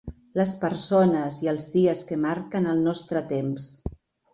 [0.39, 3.75] Les persones i els dies que marquen el nostre temps.